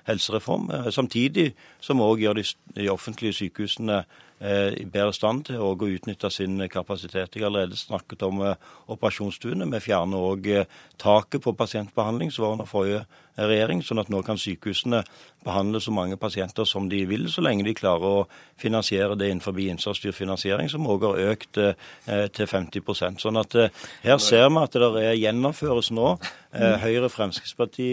helsereform. 0.09 0.71
Samtidig 0.93 1.53
som 1.81 1.99
vi 1.99 2.11
òg 2.11 2.23
gjør 2.27 2.43
de 2.77 2.91
offentlige 2.93 3.41
sykehusene 3.41 4.05
Eh, 4.45 4.75
i 4.83 4.85
bedre 4.85 5.13
stand 5.15 5.45
til 5.47 5.63
å 5.63 5.71
utnytte 5.73 6.29
sin 6.29 6.59
kapasitet. 6.69 7.37
Jeg 7.37 7.45
har 7.45 7.53
allerede 7.53 7.79
snakket 7.79 8.25
om 8.27 8.43
eh, 8.43 8.59
operasjonsstuene. 8.91 9.69
Vi 9.73 9.81
fjerner 9.87 10.21
òg 10.21 10.49
eh, 10.51 10.67
taket 11.01 11.45
på 11.45 11.55
pasientbehandling 11.55 12.33
som 12.35 12.45
var 12.45 12.57
under 12.57 12.69
forrige 12.69 13.05
regjering, 13.39 13.81
sånn 13.87 14.03
at 14.03 14.11
nå 14.13 14.21
kan 14.27 14.39
sykehusene 14.39 15.01
behandle 15.47 15.81
så 15.81 15.95
mange 15.95 16.19
pasienter 16.21 16.67
som 16.69 16.91
de 16.91 17.01
vil, 17.09 17.25
så 17.31 17.47
lenge 17.47 17.65
de 17.65 17.77
klarer 17.79 18.05
å 18.05 18.27
finansiere 18.61 19.17
det 19.17 19.31
innenfor 19.31 19.54
innsatsstyrt 19.63 20.17
finansiering, 20.17 20.69
som 20.71 20.87
også 20.87 21.13
har 21.13 21.35
økt 21.35 21.61
eh, 21.63 22.27
til 22.35 22.51
50% 22.51 23.23
Sånn 23.25 23.41
at 23.41 23.55
eh, 23.59 23.85
her 24.05 24.19
ser 24.23 24.49
vi 24.51 24.63
at 24.63 24.79
det 24.97 25.15
gjennomføres 25.21 25.91
nå 25.95 26.17
eh, 26.55 26.77
Høyre-Fremskrittsparti 26.83 27.89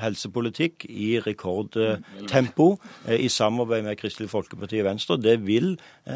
helsepolitikk 0.00 0.86
i 0.88 1.14
rekordtempo 1.24 2.68
i 3.10 3.28
samarbeid 3.32 3.84
med 3.86 3.98
Kristelig 4.00 4.30
Folkeparti 4.32 4.80
og 4.82 4.88
Venstre. 4.88 5.18
Det 5.20 5.36
vil 5.44 5.74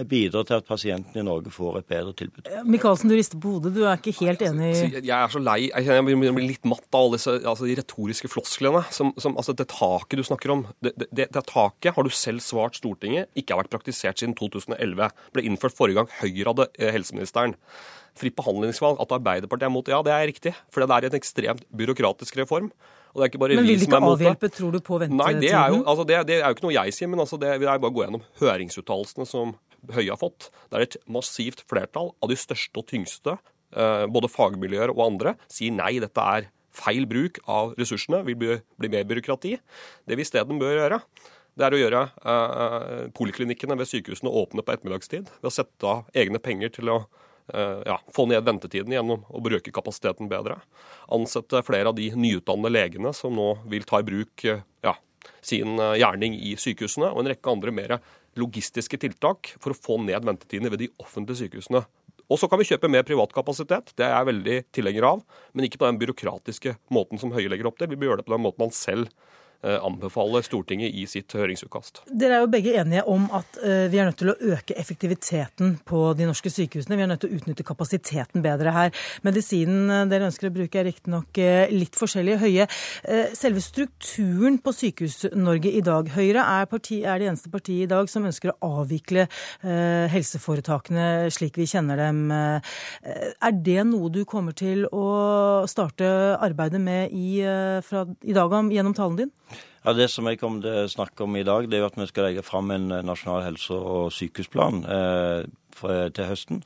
bidra 0.08 0.44
til 0.46 0.58
at 0.58 0.68
pasientene 0.68 1.22
i 1.22 1.26
Norge 1.26 1.52
får 1.52 1.80
et 1.80 1.88
bedre 1.90 2.14
tilbud. 2.18 2.48
Michaelsen, 2.68 3.10
du 3.10 3.16
rister 3.16 3.40
på 3.40 3.56
hodet. 3.56 3.74
Du 3.76 3.82
er 3.84 4.00
ikke 4.00 4.14
helt 4.20 4.42
enig? 4.44 4.72
Jeg 4.98 5.14
er 5.16 5.32
så 5.32 5.42
lei. 5.42 5.58
Jeg 5.68 6.04
blir 6.06 6.44
litt 6.44 6.68
matt 6.68 6.86
av 6.92 7.06
alle 7.06 7.18
disse 7.18 7.34
altså, 7.38 7.68
de 7.68 7.76
retoriske 7.78 8.30
flosklene. 8.32 8.84
Som, 8.94 9.12
som, 9.20 9.36
altså 9.40 9.54
det 9.56 9.68
taket 9.72 10.20
du 10.20 10.26
snakker 10.26 10.54
om, 10.54 10.64
det, 10.84 10.94
det, 11.08 11.28
det, 11.34 11.44
taket 11.48 11.94
har 11.96 12.06
du 12.06 12.12
selv 12.14 12.44
svart 12.44 12.78
Stortinget 12.78 13.30
ikke 13.38 13.54
har 13.54 13.64
vært 13.64 13.74
praktisert 13.76 14.20
siden 14.20 14.36
2011. 14.38 15.10
Ble 15.34 15.46
innført 15.46 15.76
forrige 15.76 16.02
gang 16.02 16.12
Høyre 16.20 16.52
hadde 16.52 16.68
eh, 16.78 16.92
helseministeren. 16.94 17.56
Fritt 18.18 18.36
behandlingsvalg, 18.38 19.00
at 19.02 19.12
Arbeiderpartiet 19.18 19.68
er 19.68 19.74
mot, 19.74 19.90
ja 19.90 20.00
det 20.06 20.14
er 20.14 20.24
riktig. 20.30 20.54
For 20.72 20.84
det 20.84 20.94
er 20.94 21.08
en 21.08 21.18
ekstremt 21.18 21.66
byråkratisk 21.74 22.40
reform. 22.40 22.70
Og 23.12 23.20
det 23.20 23.24
er 23.24 23.30
ikke 23.32 23.40
bare 23.42 23.56
men 23.58 23.66
vil 23.66 23.80
det 23.80 23.88
ikke 23.88 24.00
avhjelpe, 24.04 24.50
tror 24.52 24.74
du, 24.74 24.80
på 24.84 24.98
ventetiden? 25.00 25.22
Nei, 25.22 25.46
det 25.46 25.54
er, 25.54 25.72
jo, 25.72 25.80
altså 25.88 26.04
det, 26.08 26.18
det 26.28 26.36
er 26.40 26.44
jo 26.46 26.58
ikke 26.58 26.66
noe 26.66 26.76
jeg 26.76 26.96
sier, 26.96 27.10
men 27.10 27.22
altså 27.24 27.38
det, 27.40 27.54
det 27.62 27.70
er 27.70 27.80
bare 27.80 27.90
å 27.90 27.96
gå 27.96 28.04
gjennom 28.04 28.26
høringsuttalelsene 28.42 29.28
som 29.28 29.56
Høie 29.94 30.10
har 30.10 30.18
fått. 30.18 30.48
Det 30.68 30.74
er 30.74 30.84
et 30.88 30.96
massivt 31.06 31.62
flertall 31.70 32.10
av 32.18 32.32
de 32.32 32.36
største 32.36 32.80
og 32.80 32.88
tyngste, 32.90 33.36
eh, 33.78 34.04
både 34.10 34.30
fagmiljøer 34.30 34.90
og 34.90 35.04
andre, 35.04 35.36
sier 35.54 35.70
nei, 35.70 35.92
dette 36.02 36.24
er 36.34 36.48
feil 36.74 37.06
bruk 37.10 37.38
av 37.50 37.76
ressursene 37.78 38.24
vil 38.26 38.38
bli, 38.38 38.56
bli 38.78 38.90
mer 38.92 39.06
byråkrati. 39.08 39.54
Det 40.06 40.18
vi 40.18 40.26
isteden 40.26 40.58
bør 40.60 40.74
gjøre, 40.80 40.98
det 41.58 41.66
er 41.66 41.74
å 41.74 41.80
gjøre 41.80 42.02
eh, 42.32 43.06
poliklinikkene 43.18 43.78
ved 43.78 43.90
sykehusene 43.90 44.34
åpne 44.42 44.66
på 44.66 44.74
ettermiddagstid 44.74 45.30
ved 45.30 45.50
å 45.50 45.54
sette 45.54 45.90
av 45.90 46.10
egne 46.18 46.42
penger 46.42 46.74
til 46.78 46.92
å 46.92 46.98
eh, 47.02 47.24
ja, 47.54 47.98
få 48.14 48.26
ned 48.28 48.44
ventetiden 48.44 48.92
gjennom 48.92 49.24
å 49.28 49.42
bruke 49.44 49.72
kapasiteten 49.74 50.28
bedre. 50.30 50.58
Ansette 51.14 51.62
flere 51.64 51.92
av 51.92 51.96
de 51.96 52.10
nyutdannede 52.12 52.74
legene 52.74 53.12
som 53.16 53.34
nå 53.36 53.54
vil 53.70 53.86
ta 53.88 54.02
i 54.02 54.06
bruk 54.06 54.44
eh, 54.44 54.64
ja, 54.84 54.94
sin 55.40 55.78
eh, 55.80 55.96
gjerning 56.02 56.36
i 56.36 56.54
sykehusene, 56.60 57.12
og 57.12 57.22
en 57.22 57.32
rekke 57.32 57.52
andre 57.52 57.74
mer 57.74 57.96
logistiske 58.38 59.00
tiltak 59.00 59.54
for 59.58 59.72
å 59.72 59.78
få 59.78 59.96
ned 60.04 60.26
ventetidene 60.28 60.72
ved 60.74 60.84
de 60.84 60.90
offentlige 61.02 61.46
sykehusene. 61.46 61.84
Og 62.28 62.36
så 62.36 62.48
kan 62.50 62.60
vi 62.60 62.68
kjøpe 62.68 62.90
mer 62.92 63.06
privat 63.08 63.32
kapasitet, 63.32 63.94
det 63.96 64.04
er 64.04 64.12
jeg 64.12 64.28
veldig 64.28 64.56
tilhenger 64.76 65.06
av, 65.08 65.24
men 65.56 65.64
ikke 65.64 65.80
på 65.80 65.88
den 65.88 66.00
byråkratiske 66.02 66.74
måten 66.92 67.20
som 67.20 67.32
Høie 67.32 67.48
legger 67.48 67.70
opp 67.70 67.78
til. 67.80 67.88
Vi 67.88 67.96
bør 67.96 68.12
gjøre 68.12 68.20
det 68.20 68.28
på 68.28 68.34
den 68.34 68.44
måten 68.44 68.66
man 68.66 68.74
selv 68.76 69.08
Eh, 69.58 69.84
anbefale 69.84 70.38
Stortinget 70.46 70.94
i 70.94 71.02
sitt 71.10 71.34
høringsutkast. 71.34 72.04
Dere 72.14 72.36
er 72.36 72.44
jo 72.44 72.50
begge 72.52 72.76
enige 72.78 73.00
om 73.10 73.24
at 73.34 73.56
uh, 73.58 73.88
vi 73.90 73.98
er 73.98 74.06
nødt 74.06 74.20
til 74.20 74.30
å 74.30 74.34
øke 74.54 74.76
effektiviteten 74.78 75.72
på 75.82 76.02
de 76.14 76.28
norske 76.28 76.52
sykehusene. 76.54 76.94
Vi 76.94 77.02
er 77.02 77.08
nødt 77.10 77.24
til 77.24 77.32
å 77.32 77.40
utnytte 77.40 77.64
kapasiteten 77.66 78.44
bedre 78.44 78.70
her. 78.76 78.92
Medisinen 79.26 79.90
eh, 79.90 80.04
dere 80.12 80.28
ønsker 80.28 80.46
å 80.46 80.54
bruke 80.54 80.78
er 80.78 80.86
riktignok 80.86 81.40
litt 81.74 81.98
forskjellig. 81.98 82.36
Høye. 82.38 82.68
Selve 83.34 83.62
strukturen 83.64 84.60
på 84.62 84.70
Sykehus-Norge 84.76 85.72
i 85.74 85.82
dag. 85.82 86.12
Høyre 86.14 86.44
er, 86.44 86.68
parti, 86.70 87.00
er, 87.02 87.18
det 87.18 87.32
eneste 87.32 87.50
partiet 87.50 87.88
i 87.88 87.90
dag 87.90 88.06
som 88.10 88.28
ønsker 88.30 88.52
å 88.52 88.70
avvikle 88.82 89.26
helseforetakene 90.12 91.32
slik 91.34 91.58
vi 91.58 91.66
kjenner 91.66 91.98
dem. 91.98 92.30
er 92.30 93.58
det 93.66 93.80
noe 93.90 94.12
du 94.14 94.22
kommer 94.28 94.54
til 94.54 94.86
å 94.92 95.66
starte 95.70 96.06
arbeidet 96.38 96.80
med 96.82 97.10
i, 97.16 97.42
fra, 97.82 98.06
i 98.22 98.36
dag 98.36 98.54
gjennom 98.70 98.94
talen 98.94 99.22
din? 99.24 99.34
Ja, 99.84 99.92
Det 99.92 100.10
som 100.10 100.26
jeg 100.26 100.38
kommer 100.38 100.60
til 100.60 100.74
å 100.84 100.88
snakke 100.90 101.24
om 101.24 101.36
i 101.36 101.42
dag, 101.46 101.70
det 101.70 101.78
er 101.78 101.84
jo 101.84 101.86
at 101.86 101.96
vi 101.96 102.06
skal 102.06 102.24
legge 102.28 102.42
fram 102.42 102.70
en 102.70 102.90
eh, 102.92 103.02
nasjonal 103.02 103.42
helse- 103.46 103.74
og 103.74 104.12
sykehusplan 104.12 104.84
eh, 104.84 106.10
til 106.12 106.24
høsten. 106.28 106.62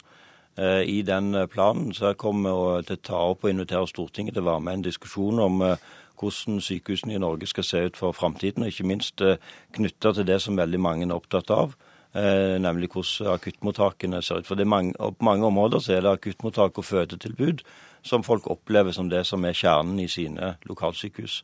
Eh, 0.58 0.82
I 0.88 1.02
den 1.02 1.34
eh, 1.34 1.46
planen 1.46 1.92
så 1.94 2.14
kommer 2.14 2.50
vi 2.50 2.86
til 2.88 2.96
å 2.98 3.02
ta 3.02 3.20
opp 3.30 3.44
og 3.44 3.50
invitere 3.50 3.88
Stortinget 3.88 4.34
til 4.34 4.42
å 4.42 4.50
være 4.50 4.60
med 4.60 4.72
i 4.72 4.80
en 4.80 4.84
diskusjon 4.88 5.38
om 5.40 5.62
eh, 5.62 5.76
hvordan 6.20 6.60
sykehusene 6.60 7.14
i 7.16 7.22
Norge 7.22 7.46
skal 7.46 7.64
se 7.64 7.84
ut 7.86 7.96
for 7.96 8.12
framtiden, 8.12 8.62
og 8.62 8.68
ikke 8.72 8.86
minst 8.88 9.20
eh, 9.24 9.40
knytta 9.76 10.12
til 10.12 10.28
det 10.28 10.40
som 10.42 10.58
veldig 10.60 10.80
mange 10.80 11.08
er 11.08 11.16
opptatt 11.16 11.50
av. 11.50 11.74
nemlig 12.12 12.90
hvordan 12.92 13.32
akuttmottakene 13.32 14.22
ser 14.22 14.42
ut. 14.42 14.46
For 14.46 14.64
mange, 14.64 14.92
På 14.98 15.24
mange 15.24 15.46
områder 15.46 15.78
så 15.78 15.92
er 15.92 16.00
det 16.00 16.10
akuttmottak 16.10 16.78
og 16.78 16.84
fødetilbud 16.84 17.62
som 18.02 18.22
folk 18.22 18.50
opplever 18.50 18.92
som 18.92 19.08
det 19.08 19.26
som 19.26 19.44
er 19.44 19.52
kjernen 19.52 19.98
i 19.98 20.08
sine 20.08 20.56
lokalsykehus. 20.68 21.42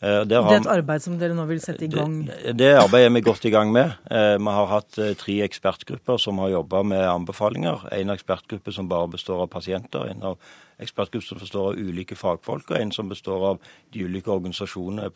Eh, 0.00 0.22
det 0.24 0.32
er 0.32 0.46
et 0.56 0.68
arbeid 0.70 1.02
som 1.04 1.18
dere 1.20 1.34
nå 1.36 1.44
vil 1.50 1.58
sette 1.60 1.84
i 1.84 1.90
gang? 1.92 2.22
Det, 2.24 2.54
det 2.56 2.70
arbeidet 2.72 3.10
er 3.10 3.14
vi 3.18 3.20
godt 3.26 3.44
i 3.44 3.52
gang 3.52 3.72
med. 3.72 3.92
Eh, 4.08 4.38
vi 4.40 4.54
har 4.56 4.70
hatt 4.70 4.96
eh, 4.98 5.12
tre 5.20 5.34
ekspertgrupper 5.44 6.16
som 6.22 6.40
har 6.40 6.54
jobba 6.54 6.80
med 6.88 7.04
anbefalinger. 7.04 7.84
En 7.92 8.12
ekspertgruppe 8.14 8.72
som 8.72 8.88
bare 8.88 9.10
består 9.12 9.44
av 9.44 9.50
pasienter. 9.52 10.08
En 10.08 10.24
av 10.30 10.38
ekspertgruppe 10.80 11.26
som 11.26 11.42
består 11.42 11.72
av 11.72 11.82
ulike 11.82 12.16
fagfolk, 12.16 12.70
og 12.70 12.78
en 12.78 12.94
som 12.96 13.12
består 13.12 13.44
av 13.50 13.60
de 13.92 14.06
ulike 14.06 14.32
organisasjonene, 14.32 15.10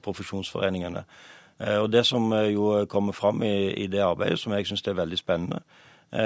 profesjonsforeningene. 0.00 1.04
Og 1.82 1.90
Det 1.92 2.06
som 2.08 2.32
jo 2.48 2.86
kommer 2.88 3.12
fram 3.12 3.42
i, 3.44 3.74
i 3.84 3.86
det 3.92 4.00
arbeidet, 4.00 4.38
som 4.40 4.54
jeg 4.56 4.70
syns 4.70 4.86
er 4.88 4.96
veldig 4.96 5.18
spennende, 5.20 5.60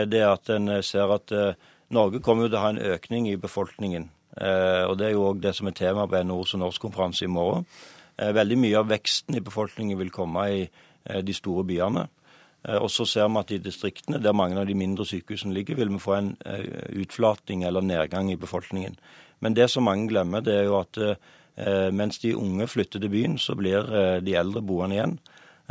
det 0.07 0.21
er 0.21 0.29
at 0.31 0.53
en 0.55 0.71
ser 0.87 1.11
at 1.11 1.35
Norge 1.91 2.23
kommer 2.23 2.47
til 2.47 2.55
å 2.55 2.63
ha 2.63 2.71
en 2.71 2.79
økning 2.79 3.27
i 3.33 3.35
befolkningen. 3.35 4.07
Og 4.39 4.95
Det 5.01 5.09
er 5.09 5.17
jo 5.17 5.27
òg 5.33 5.43
det 5.43 5.57
som 5.59 5.67
er 5.67 5.75
tema 5.75 6.07
på 6.07 6.23
NHOs 6.23 6.55
norskkonferanse 6.63 7.27
i 7.27 7.35
morgen. 7.35 7.67
Eh, 8.17 8.33
veldig 8.35 8.59
mye 8.63 8.79
av 8.79 8.91
veksten 8.93 9.35
i 9.35 9.43
befolkningen 9.43 9.99
vil 9.99 10.13
komme 10.15 10.45
i 10.53 10.61
eh, 10.63 11.21
de 11.27 11.35
store 11.35 11.65
byene. 11.67 12.07
Eh, 12.63 12.79
og 12.79 12.91
så 12.93 13.07
ser 13.09 13.29
vi 13.29 13.41
at 13.41 13.53
i 13.55 13.61
distriktene, 13.63 14.23
der 14.23 14.37
mange 14.37 14.61
av 14.61 14.69
de 14.71 14.77
mindre 14.79 15.07
sykehusene 15.09 15.55
ligger, 15.55 15.81
vil 15.81 15.91
vi 15.97 16.03
få 16.03 16.17
en 16.19 16.35
utflating 16.95 17.65
eller 17.67 17.83
nedgang 17.83 18.31
i 18.31 18.39
befolkningen. 18.41 18.97
Men 19.41 19.57
det 19.59 19.69
som 19.71 19.89
mange 19.89 20.09
glemmer, 20.09 20.45
det 20.45 20.55
er 20.61 20.69
jo 20.71 20.79
at 20.81 20.99
mens 21.95 22.17
de 22.19 22.33
unge 22.35 22.67
flytter 22.67 22.99
til 22.99 23.11
byen, 23.13 23.35
så 23.39 23.55
blir 23.55 23.85
de 24.25 24.33
eldre 24.35 24.63
boende 24.65 24.97
igjen. 24.97 25.13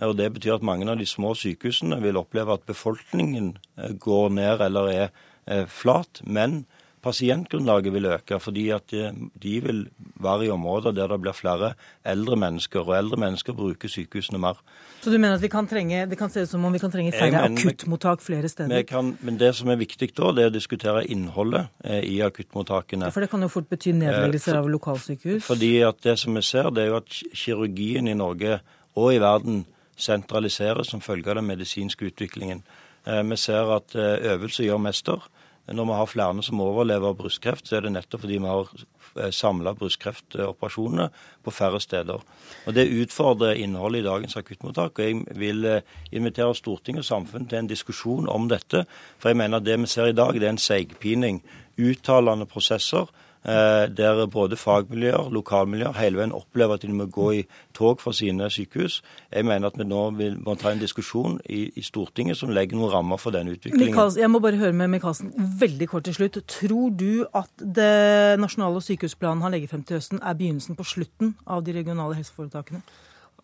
Og 0.05 0.13
Det 0.15 0.29
betyr 0.33 0.53
at 0.55 0.63
mange 0.63 0.87
av 0.91 0.99
de 0.99 1.05
små 1.05 1.33
sykehusene 1.35 1.97
vil 2.03 2.19
oppleve 2.19 2.53
at 2.53 2.63
befolkningen 2.67 3.57
går 3.99 4.29
ned 4.29 4.61
eller 4.61 4.91
er 4.93 5.65
flat. 5.67 6.21
Men 6.23 6.65
pasientgrunnlaget 7.03 7.93
vil 7.93 8.09
øke, 8.15 8.39
fordi 8.39 8.69
at 8.75 8.93
de 8.93 9.53
vil 9.63 9.83
være 10.23 10.47
i 10.47 10.53
områder 10.53 10.95
der 10.95 11.11
det 11.11 11.19
blir 11.21 11.35
flere 11.35 11.73
eldre 12.05 12.37
mennesker, 12.39 12.79
og 12.79 12.97
eldre 12.97 13.19
mennesker 13.19 13.53
bruker 13.53 13.91
sykehusene 13.91 14.39
mer. 14.39 14.61
Så 15.03 15.11
du 15.11 15.17
mener 15.17 15.35
at 15.35 15.41
vi 15.43 15.49
kan 15.51 15.67
trenge, 15.67 16.05
det 16.09 16.17
kan 16.17 16.29
se 16.31 16.45
ut 16.45 16.49
som 16.49 16.63
om 16.63 16.73
vi 16.73 16.79
kan 16.79 16.91
trenge 16.91 17.11
færre 17.11 17.31
mener, 17.31 17.59
akuttmottak 17.59 18.21
flere 18.23 18.49
steder? 18.49 18.85
Kan, 18.87 19.17
men 19.21 19.39
det 19.39 19.49
som 19.57 19.67
er 19.73 19.75
viktig 19.81 20.13
da, 20.15 20.31
det 20.31 20.45
er 20.45 20.51
å 20.51 20.53
diskutere 20.53 21.03
innholdet 21.11 21.67
eh, 21.83 21.99
i 22.07 22.21
akuttmottakene. 22.23 23.11
For 23.11 23.25
det 23.25 23.29
kan 23.33 23.43
jo 23.43 23.49
fort 23.51 23.67
bety 23.71 23.91
nedleggelser 23.97 24.53
eh, 24.53 24.55
for, 24.55 24.61
av 24.61 24.71
lokalsykehus? 24.71 25.43
Fordi 25.43 25.73
at 25.83 25.99
det 26.07 26.15
som 26.21 26.39
vi 26.39 26.45
ser, 26.47 26.71
det 26.71 26.85
er 26.85 26.93
jo 26.93 27.01
at 27.01 27.19
kirurgien 27.35 28.07
i 28.07 28.15
Norge 28.15 28.61
og 28.95 29.11
i 29.11 29.19
verden 29.23 29.65
sentraliseres 29.99 30.93
som 30.93 31.03
følge 31.03 31.33
av 31.33 31.41
den 31.41 31.49
medisinske 31.51 32.07
utviklingen. 32.07 32.63
Eh, 33.03 33.19
vi 33.27 33.39
ser 33.43 33.75
at 33.75 33.99
øvelse 33.99 34.63
gjør 34.63 34.79
mester. 34.87 35.27
Når 35.71 35.85
vi 35.85 35.95
har 35.95 36.07
flere 36.11 36.43
som 36.43 36.59
overlever 36.59 37.13
brystkreft, 37.15 37.67
så 37.67 37.77
er 37.77 37.85
det 37.85 37.93
nettopp 37.95 38.25
fordi 38.25 38.39
vi 38.41 38.49
har 38.51 38.71
eh, 39.15 39.29
samla 39.31 39.71
brystkreftoperasjonene 39.79 41.07
på 41.43 41.53
færre 41.55 41.79
steder. 41.79 42.19
Og 42.67 42.73
Det 42.75 42.91
utfordrer 42.91 43.55
innholdet 43.63 44.01
i 44.01 44.07
dagens 44.09 44.35
akuttmottak. 44.35 44.99
og 44.99 45.05
Jeg 45.05 45.39
vil 45.39 45.65
eh, 45.65 45.81
invitere 46.11 46.55
Stortinget 46.55 47.05
og 47.05 47.05
samfunnet 47.05 47.49
til 47.49 47.59
en 47.59 47.71
diskusjon 47.71 48.27
om 48.27 48.49
dette. 48.49 48.85
For 49.17 49.29
jeg 49.29 49.37
mener 49.37 49.57
at 49.57 49.65
det 49.65 49.79
vi 49.79 49.87
ser 49.87 50.11
i 50.11 50.17
dag, 50.17 50.33
det 50.33 50.43
er 50.43 50.57
en 50.57 50.57
seigpining. 50.57 51.41
Uttalende 51.79 52.45
prosesser 52.45 53.07
der 53.43 54.25
både 54.31 54.55
fagmiljøer, 54.55 55.29
lokalmiljøer, 55.35 55.97
hele 55.99 56.21
veien 56.21 56.35
opplever 56.35 56.77
at 56.77 56.85
de 56.85 56.93
må 56.95 57.09
gå 57.11 57.29
i 57.39 57.41
tog 57.75 57.99
for 58.01 58.15
sine 58.15 58.49
sykehus. 58.49 59.01
Jeg 59.31 59.45
mener 59.45 59.67
at 59.67 59.77
vi 59.77 59.87
nå 59.87 60.03
vil, 60.17 60.37
må 60.39 60.55
ta 60.59 60.71
en 60.71 60.81
diskusjon 60.81 61.39
i, 61.45 61.65
i, 61.75 61.83
Stortinget 61.83 62.39
som 62.39 62.53
legger 62.55 62.79
noen 62.79 62.93
rammer 62.93 63.19
for 63.19 63.35
den 63.35 63.51
utviklingen. 63.51 63.91
Mikkelsen, 63.91 64.21
jeg 64.21 64.31
må 64.31 64.39
bare 64.43 64.61
høre 64.61 64.73
med 64.73 64.93
Michaelsen 64.95 65.33
veldig 65.59 65.89
kort 65.91 66.07
til 66.07 66.15
slutt. 66.17 66.39
Tror 66.47 66.93
du 66.95 67.25
at 67.35 67.51
det 67.59 68.39
nasjonale 68.39 68.81
sykehusplanen 68.83 69.43
han 69.43 69.55
legger 69.55 69.73
frem 69.73 69.83
til 69.87 69.99
høsten, 69.99 70.21
er 70.23 70.37
begynnelsen 70.39 70.79
på 70.79 70.87
slutten 70.87 71.35
av 71.47 71.65
de 71.67 71.75
regionale 71.75 72.15
helseforetakene? 72.19 72.83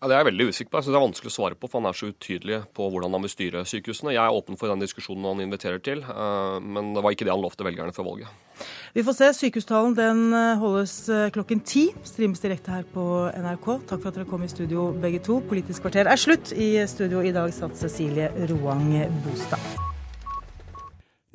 Ja, 0.00 0.08
det 0.08 0.14
er 0.16 0.22
jeg 0.22 0.30
veldig 0.30 0.44
usikker 0.48 0.70
på. 0.72 0.78
Jeg 0.78 0.84
synes 0.86 0.94
Det 0.94 0.98
er 0.98 1.04
vanskelig 1.04 1.28
å 1.28 1.34
svare 1.34 1.56
på, 1.60 1.68
for 1.68 1.76
han 1.82 1.90
er 1.90 1.96
så 1.98 2.08
utydelig 2.08 2.58
på 2.72 2.86
hvordan 2.88 3.12
han 3.12 3.24
vil 3.26 3.32
styre 3.34 3.64
sykehusene. 3.68 4.14
Jeg 4.14 4.22
er 4.22 4.32
åpen 4.32 4.56
for 4.56 4.72
den 4.72 4.80
diskusjonen 4.80 5.26
han 5.28 5.42
inviterer 5.44 5.82
til, 5.84 6.00
eh, 6.00 6.56
men 6.64 6.94
det 6.96 7.02
var 7.04 7.12
ikke 7.12 7.28
det 7.28 7.34
han 7.34 7.44
lovte 7.44 7.66
velgerne 7.68 7.92
før 7.92 8.08
valget. 8.08 8.64
Vi 8.96 9.04
får 9.04 9.18
se. 9.18 9.28
Sykehustalen 9.36 9.92
den 9.98 10.32
eh, 10.32 10.56
holdes 10.56 10.96
eh, 11.12 11.28
klokken 11.36 11.60
ti. 11.60 11.90
Streames 12.02 12.40
direkte 12.40 12.72
her 12.72 12.88
på 12.88 13.04
NRK. 13.28 13.68
Takk 13.92 14.00
for 14.00 14.08
at 14.08 14.16
dere 14.16 14.28
kom 14.32 14.42
i 14.42 14.48
studio 14.48 14.88
begge 14.96 15.20
to. 15.20 15.42
Politisk 15.44 15.84
kvarter 15.84 16.08
er 16.08 16.16
slutt. 16.16 16.56
I 16.56 16.80
studio 16.88 17.20
i 17.20 17.36
dag 17.36 17.52
satt 17.52 17.76
Cecilie 17.76 18.32
Roang 18.48 18.96
Bostad. 19.26 19.60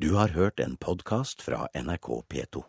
Du 0.02 0.16
har 0.18 0.34
hørt 0.34 0.58
en 0.58 0.74
podkast 0.74 1.38
fra 1.46 1.68
NRK 1.70 2.26
P2. 2.26 2.66